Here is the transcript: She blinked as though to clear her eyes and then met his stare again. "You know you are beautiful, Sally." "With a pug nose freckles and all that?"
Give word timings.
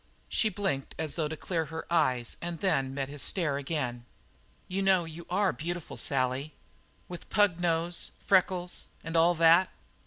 She 0.29 0.49
blinked 0.49 0.95
as 0.97 1.13
though 1.13 1.27
to 1.27 1.37
clear 1.37 1.65
her 1.65 1.85
eyes 1.93 2.35
and 2.41 2.59
then 2.59 2.95
met 2.95 3.07
his 3.07 3.21
stare 3.21 3.57
again. 3.57 4.03
"You 4.67 4.81
know 4.81 5.05
you 5.05 5.27
are 5.29 5.53
beautiful, 5.53 5.95
Sally." 5.95 6.53
"With 7.07 7.25
a 7.25 7.27
pug 7.27 7.59
nose 7.59 8.09
freckles 8.25 8.89
and 9.03 9.15
all 9.15 9.35
that?" 9.35 9.69